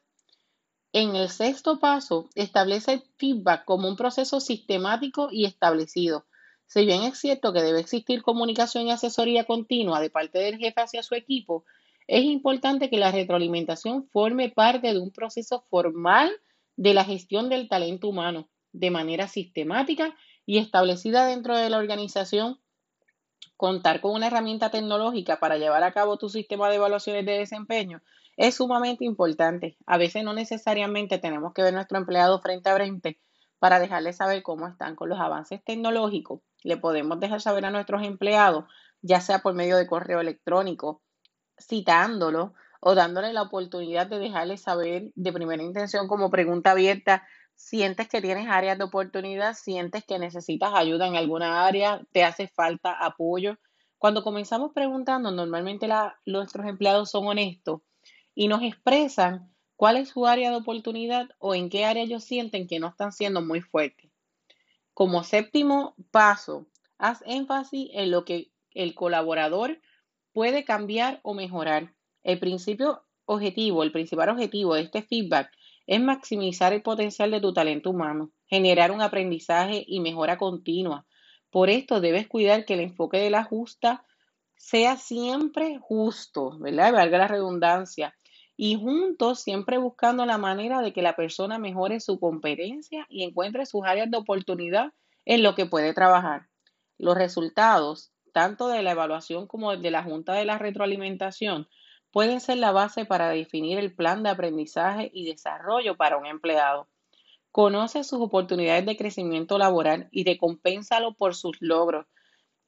En 0.91 1.15
el 1.15 1.29
sexto 1.29 1.79
paso, 1.79 2.29
establece 2.35 2.93
el 2.93 3.03
feedback 3.17 3.65
como 3.65 3.87
un 3.87 3.95
proceso 3.95 4.39
sistemático 4.39 5.29
y 5.31 5.45
establecido. 5.45 6.25
Si 6.65 6.85
bien 6.85 7.03
es 7.03 7.17
cierto 7.19 7.53
que 7.53 7.61
debe 7.61 7.79
existir 7.79 8.21
comunicación 8.21 8.87
y 8.87 8.91
asesoría 8.91 9.45
continua 9.45 9.99
de 10.01 10.09
parte 10.09 10.39
del 10.39 10.57
jefe 10.57 10.81
hacia 10.81 11.03
su 11.03 11.15
equipo, 11.15 11.63
es 12.07 12.23
importante 12.23 12.89
que 12.89 12.97
la 12.97 13.11
retroalimentación 13.11 14.07
forme 14.09 14.49
parte 14.49 14.93
de 14.93 14.99
un 14.99 15.11
proceso 15.11 15.63
formal 15.69 16.31
de 16.79 16.93
la 16.93 17.03
gestión 17.03 17.49
del 17.49 17.67
talento 17.67 18.07
humano 18.07 18.47
de 18.71 18.89
manera 18.89 19.27
sistemática 19.27 20.15
y 20.45 20.59
establecida 20.59 21.25
dentro 21.25 21.57
de 21.57 21.69
la 21.69 21.77
organización. 21.77 22.61
Contar 23.57 23.99
con 23.99 24.13
una 24.13 24.27
herramienta 24.27 24.71
tecnológica 24.71 25.41
para 25.41 25.57
llevar 25.57 25.83
a 25.83 25.91
cabo 25.91 26.17
tu 26.17 26.29
sistema 26.29 26.69
de 26.69 26.77
evaluaciones 26.77 27.25
de 27.25 27.33
desempeño 27.33 28.01
es 28.37 28.55
sumamente 28.55 29.03
importante. 29.03 29.75
A 29.85 29.97
veces 29.97 30.23
no 30.23 30.33
necesariamente 30.33 31.17
tenemos 31.17 31.53
que 31.53 31.63
ver 31.63 31.73
nuestro 31.73 31.97
empleado 31.97 32.39
frente 32.39 32.69
a 32.69 32.75
frente 32.75 33.19
para 33.59 33.81
dejarles 33.81 34.15
saber 34.15 34.41
cómo 34.41 34.65
están 34.65 34.95
con 34.95 35.09
los 35.09 35.19
avances 35.19 35.61
tecnológicos. 35.65 36.39
Le 36.63 36.77
podemos 36.77 37.19
dejar 37.19 37.41
saber 37.41 37.65
a 37.65 37.71
nuestros 37.71 38.03
empleados, 38.03 38.63
ya 39.01 39.19
sea 39.19 39.39
por 39.39 39.53
medio 39.53 39.75
de 39.75 39.85
correo 39.85 40.21
electrónico, 40.21 41.01
citándolo 41.59 42.53
o 42.79 42.95
dándole 42.95 43.33
la 43.33 43.41
oportunidad 43.41 44.07
de 44.07 44.19
dejarles 44.19 44.61
saber 44.61 45.11
de 45.15 45.33
primera 45.33 45.63
intención 45.63 46.07
como 46.07 46.29
pregunta 46.29 46.71
abierta, 46.71 47.27
sientes 47.55 48.07
que 48.07 48.21
tienes 48.21 48.47
áreas 48.47 48.77
de 48.77 48.85
oportunidad, 48.85 49.53
sientes 49.53 50.05
que 50.05 50.17
necesitas 50.17 50.73
ayuda 50.73 51.07
en 51.07 51.15
alguna 51.15 51.65
área, 51.65 52.01
te 52.13 52.23
hace 52.23 52.47
falta 52.47 52.93
apoyo. 52.93 53.57
Cuando 53.97 54.23
comenzamos 54.23 54.71
preguntando, 54.73 55.29
normalmente 55.29 55.89
nuestros 56.25 56.65
empleados 56.65 57.11
son 57.11 57.27
honestos 57.27 57.81
y 58.33 58.47
nos 58.47 58.63
expresan 58.63 59.53
cuál 59.75 59.97
es 59.97 60.09
su 60.09 60.25
área 60.25 60.51
de 60.51 60.55
oportunidad 60.55 61.29
o 61.37 61.53
en 61.53 61.69
qué 61.69 61.83
área 61.83 62.03
ellos 62.03 62.23
sienten 62.23 62.67
que 62.67 62.79
no 62.79 62.87
están 62.87 63.11
siendo 63.11 63.41
muy 63.41 63.59
fuertes. 63.59 64.09
Como 64.93 65.23
séptimo 65.23 65.95
paso, 66.11 66.67
haz 66.97 67.21
énfasis 67.25 67.89
en 67.93 68.11
lo 68.11 68.23
que 68.23 68.51
el 68.73 68.95
colaborador 68.95 69.81
puede 70.31 70.63
cambiar 70.63 71.19
o 71.23 71.33
mejorar. 71.33 71.93
El 72.23 72.39
principio 72.39 73.03
objetivo, 73.25 73.83
el 73.83 73.91
principal 73.91 74.29
objetivo 74.29 74.75
de 74.75 74.81
este 74.81 75.01
feedback 75.01 75.51
es 75.87 76.01
maximizar 76.01 76.73
el 76.73 76.81
potencial 76.81 77.31
de 77.31 77.41
tu 77.41 77.53
talento 77.53 77.89
humano, 77.89 78.31
generar 78.45 78.91
un 78.91 79.01
aprendizaje 79.01 79.83
y 79.87 79.99
mejora 79.99 80.37
continua. 80.37 81.05
Por 81.49 81.69
esto 81.69 81.99
debes 81.99 82.27
cuidar 82.27 82.65
que 82.65 82.75
el 82.75 82.81
enfoque 82.81 83.17
de 83.17 83.29
la 83.29 83.43
justa 83.43 84.05
sea 84.55 84.97
siempre 84.97 85.79
justo, 85.79 86.59
¿verdad? 86.59 86.93
Valga 86.93 87.17
la 87.17 87.27
redundancia. 87.27 88.15
Y 88.55 88.75
juntos, 88.75 89.39
siempre 89.39 89.77
buscando 89.77 90.25
la 90.25 90.37
manera 90.37 90.81
de 90.81 90.91
que 90.91 91.01
la 91.01 91.15
persona 91.15 91.57
mejore 91.57 92.01
su 92.01 92.19
competencia 92.19 93.07
y 93.09 93.23
encuentre 93.23 93.65
sus 93.65 93.85
áreas 93.85 94.11
de 94.11 94.17
oportunidad 94.17 94.91
en 95.25 95.43
lo 95.43 95.55
que 95.55 95.65
puede 95.65 95.93
trabajar. 95.93 96.49
Los 96.97 97.17
resultados, 97.17 98.11
tanto 98.33 98.67
de 98.67 98.83
la 98.83 98.91
evaluación 98.91 99.47
como 99.47 99.75
de 99.77 99.91
la 99.91 100.03
junta 100.03 100.33
de 100.33 100.45
la 100.45 100.57
retroalimentación, 100.57 101.67
pueden 102.11 102.41
ser 102.41 102.57
la 102.57 102.71
base 102.71 103.05
para 103.05 103.29
definir 103.29 103.77
el 103.79 103.93
plan 103.93 104.23
de 104.23 104.29
aprendizaje 104.29 105.09
y 105.13 105.25
desarrollo 105.25 105.97
para 105.97 106.17
un 106.17 106.25
empleado. 106.25 106.87
Conoce 107.51 108.03
sus 108.03 108.21
oportunidades 108.21 108.85
de 108.85 108.97
crecimiento 108.97 109.57
laboral 109.57 110.07
y 110.11 110.23
recompénsalo 110.23 111.15
por 111.15 111.35
sus 111.35 111.57
logros. 111.61 112.05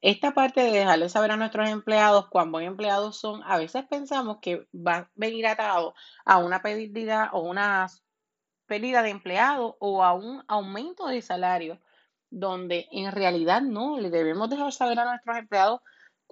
Esta 0.00 0.32
parte 0.34 0.62
de 0.62 0.72
dejarle 0.72 1.08
saber 1.08 1.30
a 1.30 1.36
nuestros 1.36 1.68
empleados 1.68 2.28
cuán 2.28 2.50
buen 2.50 2.66
empleados 2.66 3.16
son, 3.18 3.40
a 3.44 3.56
veces 3.56 3.84
pensamos 3.88 4.38
que 4.42 4.66
va 4.74 4.96
a 4.96 5.10
venir 5.14 5.46
atado 5.46 5.94
a 6.24 6.38
una 6.38 6.60
pérdida 6.60 7.30
o 7.32 7.42
una 7.42 7.86
pérdida 8.66 9.02
de 9.02 9.10
empleados 9.10 9.76
o 9.78 10.02
a 10.02 10.12
un 10.14 10.42
aumento 10.48 11.06
de 11.06 11.22
salario, 11.22 11.80
donde 12.30 12.88
en 12.90 13.12
realidad 13.12 13.62
no, 13.62 14.00
le 14.00 14.10
debemos 14.10 14.50
dejar 14.50 14.72
saber 14.72 14.98
a 14.98 15.04
nuestros 15.04 15.36
empleados 15.36 15.80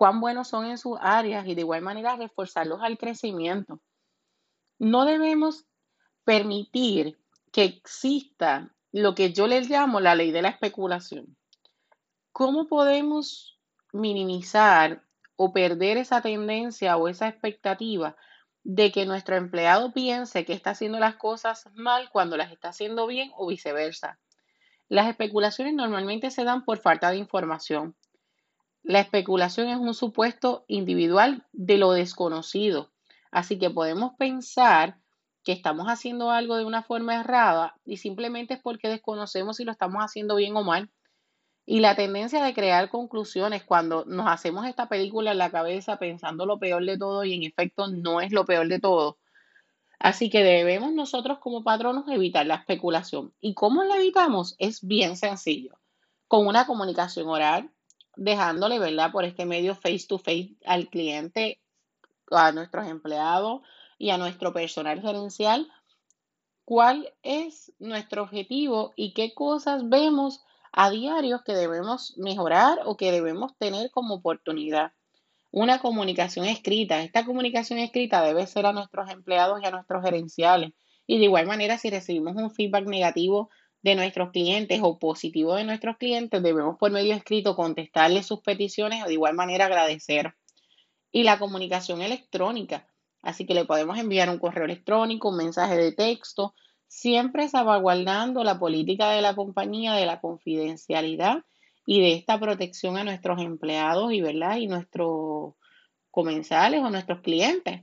cuán 0.01 0.19
buenos 0.19 0.49
son 0.49 0.65
en 0.65 0.79
sus 0.79 0.97
áreas 0.99 1.47
y 1.47 1.55
de 1.55 1.61
igual 1.61 1.83
manera 1.83 2.17
reforzarlos 2.17 2.81
al 2.81 2.97
crecimiento. 2.97 3.83
No 4.79 5.05
debemos 5.05 5.67
permitir 6.25 7.19
que 7.53 7.65
exista 7.65 8.75
lo 8.93 9.15
que 9.15 9.35
yo 9.35 9.47
les 9.47 9.69
llamo 9.69 10.01
la 10.01 10.15
ley 10.15 10.31
de 10.31 10.41
la 10.41 10.49
especulación. 10.49 11.37
¿Cómo 12.33 12.67
podemos 12.67 13.61
minimizar 13.93 15.05
o 15.37 15.53
perder 15.53 15.99
esa 15.99 16.23
tendencia 16.23 16.97
o 16.97 17.07
esa 17.07 17.29
expectativa 17.29 18.17
de 18.65 18.93
que 18.93 19.05
nuestro 19.05 19.37
empleado 19.37 19.93
piense 19.93 20.47
que 20.47 20.55
está 20.55 20.71
haciendo 20.71 20.99
las 20.99 21.17
cosas 21.17 21.69
mal 21.75 22.09
cuando 22.11 22.39
las 22.39 22.51
está 22.51 22.71
haciendo 22.71 23.07
bien 23.07 23.33
o 23.37 23.49
viceversa? 23.49 24.19
Las 24.89 25.09
especulaciones 25.09 25.75
normalmente 25.75 26.31
se 26.31 26.45
dan 26.45 26.65
por 26.65 26.79
falta 26.79 27.11
de 27.11 27.19
información. 27.19 27.95
La 28.83 29.01
especulación 29.01 29.69
es 29.69 29.79
un 29.79 29.95
supuesto 29.95 30.65
individual 30.67 31.47
de 31.53 31.77
lo 31.77 31.93
desconocido, 31.93 32.91
así 33.31 33.59
que 33.59 33.71
podemos 33.71 34.15
pensar 34.17 34.99
que 35.45 35.53
estamos 35.53 35.87
haciendo 35.87 36.31
algo 36.31 36.57
de 36.57 36.65
una 36.65 36.83
forma 36.83 37.17
errada 37.21 37.77
y 37.85 37.99
simplemente 37.99 38.55
es 38.55 38.61
porque 38.61 38.89
desconocemos 38.89 39.57
si 39.57 39.65
lo 39.65 39.73
estamos 39.73 40.03
haciendo 40.03 40.37
bien 40.37 40.57
o 40.57 40.65
mal. 40.65 40.91
Y 41.67 41.81
la 41.81 41.95
tendencia 41.95 42.43
de 42.43 42.55
crear 42.55 42.91
conclusiones 42.91 43.63
cuando 43.63 44.05
nos 44.07 44.27
hacemos 44.27 44.67
esta 44.67 44.89
película 44.89 45.33
en 45.33 45.39
la 45.39 45.51
cabeza 45.51 45.99
pensando 45.99 46.47
lo 46.47 46.59
peor 46.59 46.85
de 46.85 46.99
todo 46.99 47.25
y 47.25 47.35
en 47.35 47.45
efecto 47.45 47.87
no 47.89 48.21
es 48.21 48.33
lo 48.33 48.45
peor 48.45 48.67
de 48.69 48.81
todo. 48.81 49.19
Así 49.99 50.31
que 50.31 50.43
debemos 50.43 50.93
nosotros 50.93 51.39
como 51.39 51.63
patronos 51.63 52.09
evitar 52.09 52.47
la 52.47 52.57
especulación. 52.57 53.35
¿Y 53.41 53.55
cómo 53.55 53.85
la 53.85 53.97
evitamos? 53.97 54.57
Es 54.59 54.85
bien 54.85 55.17
sencillo. 55.17 55.79
Con 56.27 56.47
una 56.47 56.67
comunicación 56.67 57.29
oral, 57.29 57.71
dejándole, 58.21 58.79
¿verdad? 58.79 59.11
Por 59.13 59.25
este 59.25 59.47
medio 59.47 59.75
face 59.75 60.05
to 60.07 60.19
face 60.19 60.55
al 60.67 60.89
cliente, 60.89 61.59
a 62.31 62.53
nuestros 62.53 62.87
empleados 62.87 63.63
y 63.99 64.11
a 64.11 64.19
nuestro 64.19 64.53
personal 64.53 65.01
gerencial, 65.01 65.73
cuál 66.67 67.15
es 67.23 67.73
nuestro 67.79 68.23
objetivo 68.23 68.93
y 68.95 69.15
qué 69.15 69.33
cosas 69.33 69.89
vemos 69.89 70.45
a 70.71 70.91
diario 70.91 71.43
que 71.45 71.55
debemos 71.55 72.15
mejorar 72.19 72.81
o 72.85 72.99
que 72.99 73.11
debemos 73.11 73.57
tener 73.57 73.91
como 73.91 74.17
oportunidad. 74.17 74.93
Una 75.51 75.81
comunicación 75.81 76.45
escrita. 76.45 77.03
Esta 77.03 77.25
comunicación 77.25 77.79
escrita 77.79 78.23
debe 78.23 78.47
ser 78.47 78.67
a 78.67 78.73
nuestros 78.73 79.11
empleados 79.11 79.61
y 79.63 79.67
a 79.67 79.71
nuestros 79.71 80.05
gerenciales. 80.05 80.73
Y 81.07 81.19
de 81.19 81.25
igual 81.25 81.47
manera, 81.47 81.79
si 81.79 81.89
recibimos 81.89 82.37
un 82.37 82.51
feedback 82.51 82.87
negativo 82.87 83.49
de 83.83 83.95
nuestros 83.95 84.31
clientes 84.31 84.81
o 84.83 84.99
positivo 84.99 85.55
de 85.55 85.65
nuestros 85.65 85.97
clientes, 85.97 86.43
debemos 86.43 86.77
por 86.79 86.91
medio 86.91 87.15
escrito 87.15 87.57
contestarles 87.57 88.27
sus 88.27 88.41
peticiones 88.41 89.03
o 89.03 89.07
de 89.07 89.15
igual 89.15 89.35
manera 89.35 89.67
agradecer. 89.67 90.35
Y 91.11 91.25
la 91.25 91.39
comunicación 91.39 92.03
electrónica. 92.03 92.87
Así 93.23 93.47
que 93.47 93.55
le 93.55 93.65
podemos 93.65 93.99
enviar 93.99 94.31
un 94.31 94.39
correo 94.39 94.65
electrónico, 94.65 95.31
un 95.31 95.37
mensaje 95.37 95.77
de 95.77 95.93
texto, 95.93 96.55
siempre 96.87 97.49
salvaguardando 97.49 98.45
la 98.45 98.59
política 98.59 99.11
de 99.11 99.23
la 99.23 99.35
compañía 99.35 99.95
de 99.95 100.07
la 100.07 100.21
confidencialidad 100.21 101.45
y 101.87 102.01
de 102.01 102.13
esta 102.13 102.39
protección 102.39 102.97
a 102.97 103.05
nuestros 103.05 103.41
empleados 103.41 104.13
y, 104.13 104.21
¿verdad? 104.21 104.57
y 104.57 104.67
nuestros 104.67 105.55
comensales 106.11 106.81
o 106.81 106.91
nuestros 106.91 107.21
clientes. 107.21 107.83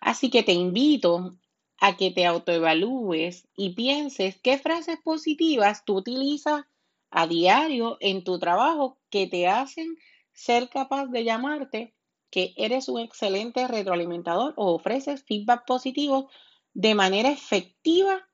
Así 0.00 0.30
que 0.30 0.42
te 0.42 0.52
invito 0.52 1.36
a 1.78 1.96
que 1.96 2.10
te 2.10 2.26
autoevalúes 2.26 3.46
y 3.56 3.74
pienses 3.74 4.40
qué 4.40 4.58
frases 4.58 4.98
positivas 5.02 5.84
tú 5.84 5.96
utilizas 5.96 6.64
a 7.10 7.26
diario 7.26 7.98
en 8.00 8.24
tu 8.24 8.38
trabajo 8.38 8.98
que 9.10 9.26
te 9.26 9.48
hacen 9.48 9.96
ser 10.32 10.68
capaz 10.68 11.06
de 11.06 11.24
llamarte 11.24 11.94
que 12.30 12.54
eres 12.56 12.88
un 12.88 13.00
excelente 13.00 13.66
retroalimentador 13.68 14.54
o 14.56 14.74
ofreces 14.74 15.24
feedback 15.24 15.64
positivo 15.66 16.30
de 16.74 16.94
manera 16.94 17.30
efectiva 17.30 18.28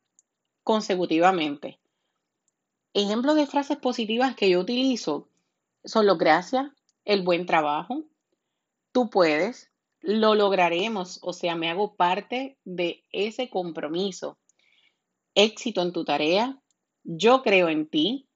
consecutivamente. 0.65 1.79
Ejemplos 2.95 3.37
de 3.37 3.47
frases 3.47 3.79
positivas 3.79 4.35
que 4.35 4.51
yo 4.51 4.61
utilizo 4.61 5.29
son 5.85 6.07
los 6.07 6.19
gracias, 6.19 6.71
el 7.05 7.23
buen 7.23 7.47
trabajo, 7.47 8.05
tú 8.93 9.11
puedes, 9.11 9.72
lo 10.03 10.35
lograremos, 10.35 11.21
o 11.23 11.33
sea, 11.33 11.55
me 11.55 11.71
hago 11.71 11.95
parte 11.95 12.59
de 12.65 13.05
ese 13.11 13.49
compromiso. 13.49 14.39
Éxito 15.35 15.81
en 15.81 15.93
tu 15.93 16.05
tarea, 16.05 16.61
yo 17.05 17.43
creo 17.43 17.69
en 17.69 17.89
ti. 17.89 18.29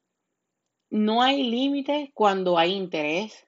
No 0.89 1.23
hay 1.23 1.43
límite 1.43 2.13
cuando 2.15 2.57
hay 2.57 2.73
interés. 2.73 3.47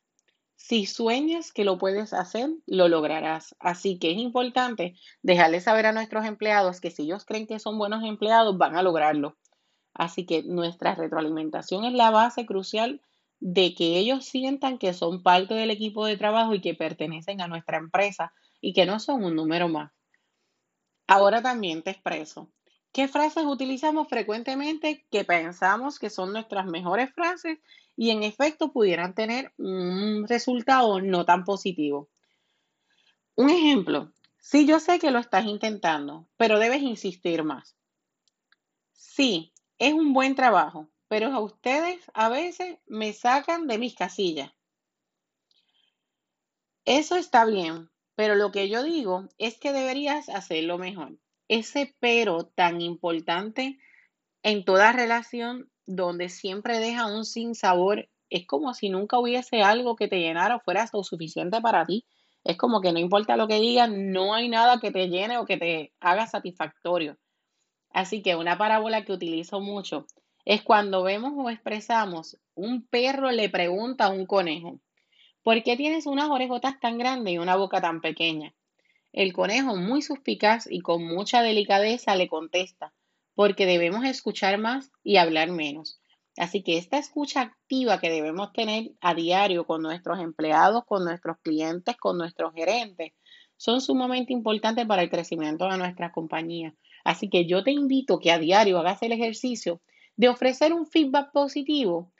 Si 0.56 0.87
sueñas 0.87 1.52
que 1.52 1.64
lo 1.64 1.78
puedes 1.78 2.12
hacer, 2.12 2.50
lo 2.66 2.88
lograrás. 2.88 3.54
Así 3.60 3.98
que 3.98 4.10
es 4.10 4.18
importante 4.18 4.96
dejarles 5.22 5.64
saber 5.64 5.87
a 5.87 5.92
nuestros 5.92 6.26
empleados 6.26 6.80
que 6.80 6.90
si 6.90 7.04
ellos 7.04 7.25
creen 7.25 7.46
que 7.46 7.60
son 7.60 7.78
buenos 7.78 8.02
empleados, 8.02 8.58
van 8.58 8.76
a 8.76 8.82
lograrlo. 8.82 9.38
Así 9.94 10.26
que 10.26 10.42
nuestra 10.42 10.96
retroalimentación 10.96 11.84
es 11.84 11.92
la 11.92 12.10
base 12.10 12.44
crucial 12.44 13.00
de 13.40 13.75
que 13.75 13.99
ellos 13.99 14.25
sientan 14.25 14.78
que 14.78 14.95
son 14.95 15.23
parte 15.23 15.54
del 15.54 15.71
equipo 15.71 16.07
de 16.07 16.16
trabajo 16.16 16.54
y 16.54 16.61
que 16.61 16.75
pertenecen 16.75 17.40
a 17.40 17.49
nuestra 17.49 17.78
empresa 17.78 18.33
y 18.61 18.73
que 18.73 18.87
no 18.87 18.99
son 18.99 19.25
un 19.25 19.37
número 19.37 19.68
más. 19.68 19.92
Ahora 21.07 21.40
también 21.40 21.83
te 21.83 21.90
expreso. 21.90 22.50
¿Qué 22.92 23.09
frases 23.09 23.45
utilizamos 23.45 24.09
frecuentemente 24.09 25.07
que 25.11 25.25
pensamos 25.25 25.99
que 25.99 26.11
son 26.11 26.33
nuestras 26.33 26.66
mejores 26.66 27.12
frases 27.14 27.59
y 27.97 28.11
en 28.11 28.23
efecto 28.23 28.73
pudieran 28.73 29.14
tener 29.14 29.52
un 29.57 30.26
resultado 30.26 31.00
no 31.00 31.25
tan 31.25 31.45
positivo? 31.45 32.09
Un 33.37 33.50
ejemplo, 33.50 34.12
sí 34.40 34.66
yo 34.66 34.80
sé 34.80 34.99
que 34.99 35.11
lo 35.11 35.18
estás 35.18 35.45
intentando, 35.45 36.26
pero 36.37 36.59
debes 36.59 36.83
insistir 36.83 37.45
más. 37.45 37.76
Sí, 38.92 39.52
es 39.78 39.95
un 39.95 40.12
buen 40.12 40.35
trabajo, 40.35 40.88
pero 41.08 41.32
a 41.32 41.40
ustedes 41.40 42.10
a 42.14 42.28
veces 42.28 42.78
me 42.86 43.12
sacan 43.12 43.66
de 43.66 43.78
mis 43.78 43.94
casillas. 43.94 44.52
Eso 46.84 47.16
está 47.16 47.44
bien, 47.44 47.90
pero 48.14 48.34
lo 48.34 48.52
que 48.52 48.68
yo 48.68 48.82
digo 48.82 49.28
es 49.38 49.58
que 49.58 49.72
deberías 49.72 50.28
hacerlo 50.28 50.78
mejor. 50.78 51.18
Ese 51.48 51.94
pero 51.98 52.46
tan 52.46 52.80
importante 52.80 53.78
en 54.42 54.64
toda 54.64 54.92
relación 54.92 55.70
donde 55.86 56.28
siempre 56.28 56.78
deja 56.78 57.06
un 57.06 57.24
sin 57.24 57.54
sabor, 57.54 58.08
es 58.30 58.46
como 58.46 58.74
si 58.74 58.90
nunca 58.90 59.18
hubiese 59.18 59.62
algo 59.62 59.96
que 59.96 60.08
te 60.08 60.20
llenara 60.20 60.56
o 60.56 60.60
fuera 60.60 60.86
suficiente 60.86 61.60
para 61.60 61.86
ti. 61.86 62.04
Es 62.44 62.56
como 62.56 62.80
que 62.80 62.92
no 62.92 62.98
importa 62.98 63.36
lo 63.36 63.48
que 63.48 63.60
digan, 63.60 64.12
no 64.12 64.34
hay 64.34 64.48
nada 64.48 64.78
que 64.80 64.90
te 64.90 65.08
llene 65.08 65.38
o 65.38 65.46
que 65.46 65.56
te 65.56 65.92
haga 66.00 66.26
satisfactorio. 66.26 67.18
Así 67.90 68.22
que 68.22 68.36
una 68.36 68.58
parábola 68.58 69.04
que 69.04 69.12
utilizo 69.12 69.60
mucho 69.60 70.06
es 70.48 70.62
cuando 70.62 71.02
vemos 71.02 71.34
o 71.36 71.50
expresamos, 71.50 72.38
un 72.54 72.80
perro 72.80 73.30
le 73.32 73.50
pregunta 73.50 74.06
a 74.06 74.08
un 74.08 74.24
conejo, 74.24 74.80
¿por 75.42 75.62
qué 75.62 75.76
tienes 75.76 76.06
unas 76.06 76.30
orejotas 76.30 76.80
tan 76.80 76.96
grandes 76.96 77.34
y 77.34 77.38
una 77.38 77.56
boca 77.56 77.82
tan 77.82 78.00
pequeña? 78.00 78.54
El 79.12 79.34
conejo, 79.34 79.76
muy 79.76 80.00
suspicaz 80.00 80.66
y 80.66 80.80
con 80.80 81.04
mucha 81.04 81.42
delicadeza, 81.42 82.16
le 82.16 82.28
contesta, 82.28 82.94
porque 83.34 83.66
debemos 83.66 84.06
escuchar 84.06 84.56
más 84.56 84.90
y 85.04 85.18
hablar 85.18 85.50
menos. 85.50 86.00
Así 86.38 86.62
que 86.62 86.78
esta 86.78 86.96
escucha 86.96 87.42
activa 87.42 88.00
que 88.00 88.08
debemos 88.08 88.54
tener 88.54 88.92
a 89.02 89.12
diario 89.12 89.66
con 89.66 89.82
nuestros 89.82 90.18
empleados, 90.18 90.86
con 90.86 91.04
nuestros 91.04 91.36
clientes, 91.42 91.94
con 91.98 92.16
nuestros 92.16 92.54
gerentes, 92.54 93.12
son 93.58 93.82
sumamente 93.82 94.32
importantes 94.32 94.86
para 94.86 95.02
el 95.02 95.10
crecimiento 95.10 95.68
de 95.68 95.76
nuestra 95.76 96.10
compañía. 96.10 96.74
Así 97.04 97.28
que 97.28 97.44
yo 97.44 97.62
te 97.62 97.72
invito 97.72 98.18
que 98.18 98.32
a 98.32 98.38
diario 98.38 98.78
hagas 98.78 99.02
el 99.02 99.12
ejercicio 99.12 99.82
de 100.18 100.28
ofrecer 100.28 100.75
un 100.75 100.84
feedback 100.84 101.32
positivo, 101.32 102.12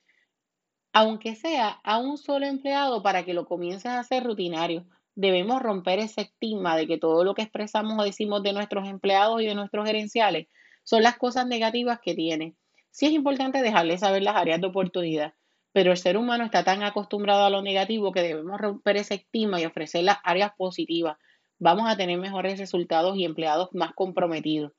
aunque 0.95 1.35
sea 1.35 1.81
a 1.85 1.99
un 1.99 2.17
solo 2.17 2.47
empleado, 2.47 3.03
para 3.03 3.25
que 3.27 3.35
lo 3.35 3.45
comiences 3.45 3.87
a 3.87 4.01
hacer 4.01 4.25
rutinario 4.25 4.87
debemos 5.19 5.61
romper 5.61 5.99
ese 5.99 6.21
estigma 6.21 6.77
de 6.77 6.87
que 6.87 6.97
todo 6.97 7.25
lo 7.25 7.35
que 7.35 7.43
expresamos 7.43 7.99
o 7.99 8.05
decimos 8.05 8.41
de 8.45 8.53
nuestros 8.53 8.89
empleados 8.89 9.43
y 9.43 9.47
de 9.47 9.57
nuestros 9.57 9.85
gerenciales 9.85 10.47
son 10.85 11.03
las 11.03 11.19
cosas 11.19 11.45
negativas 11.49 11.99
que 12.01 12.15
tienen. 12.15 12.57
Sí 12.93 13.07
es 13.07 13.13
importante 13.13 13.61
dejarles 13.61 13.99
saber 13.99 14.23
las 14.23 14.37
áreas 14.37 14.61
de 14.61 14.69
oportunidad, 14.69 15.35
pero 15.73 15.91
el 15.91 15.97
ser 15.97 16.17
humano 16.17 16.45
está 16.45 16.63
tan 16.63 16.85
acostumbrado 16.85 17.45
a 17.45 17.51
lo 17.51 17.63
negativo 17.63 18.13
que 18.13 18.23
debemos 18.23 18.61
romper 18.61 18.97
ese 18.99 19.15
estigma 19.17 19.61
y 19.61 19.65
ofrecer 19.65 20.05
las 20.05 20.19
áreas 20.23 20.53
positivas. 20.57 21.17
Vamos 21.59 21.91
a 21.91 21.97
tener 21.97 22.17
mejores 22.17 22.57
resultados 22.61 23.17
y 23.17 23.25
empleados 23.25 23.71
más 23.73 23.95
comprometidos. 23.95 24.71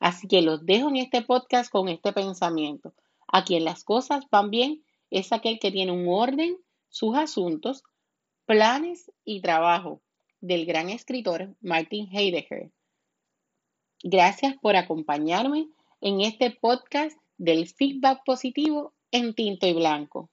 Así 0.00 0.28
que 0.28 0.42
los 0.42 0.64
dejo 0.66 0.88
en 0.88 0.96
este 0.96 1.22
podcast 1.22 1.70
con 1.70 1.88
este 1.88 2.12
pensamiento. 2.12 2.94
A 3.28 3.44
quien 3.44 3.64
las 3.64 3.84
cosas 3.84 4.24
van 4.30 4.50
bien 4.50 4.84
es 5.10 5.32
aquel 5.32 5.58
que 5.58 5.70
tiene 5.70 5.92
un 5.92 6.06
orden, 6.08 6.56
sus 6.88 7.16
asuntos, 7.16 7.82
Planes 8.46 9.10
y 9.24 9.40
trabajo 9.40 10.02
del 10.40 10.66
gran 10.66 10.88
escritor 10.88 11.56
Martin 11.60 12.08
Heidegger. 12.12 12.70
Gracias 14.04 14.56
por 14.58 14.76
acompañarme 14.76 15.68
en 16.00 16.20
este 16.20 16.52
podcast 16.52 17.18
del 17.38 17.66
feedback 17.66 18.22
positivo 18.24 18.94
en 19.10 19.34
tinto 19.34 19.66
y 19.66 19.72
blanco. 19.72 20.30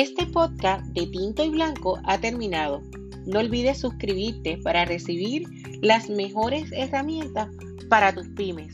Este 0.00 0.26
podcast 0.26 0.86
de 0.92 1.08
tinto 1.08 1.42
y 1.42 1.48
blanco 1.48 1.98
ha 2.04 2.20
terminado. 2.20 2.82
No 3.26 3.40
olvides 3.40 3.80
suscribirte 3.80 4.56
para 4.58 4.84
recibir 4.84 5.42
las 5.82 6.08
mejores 6.08 6.70
herramientas 6.70 7.48
para 7.88 8.14
tus 8.14 8.28
pymes. 8.28 8.72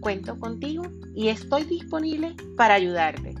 Cuento 0.00 0.38
contigo 0.38 0.84
y 1.14 1.28
estoy 1.28 1.64
disponible 1.64 2.34
para 2.56 2.76
ayudarte. 2.76 3.34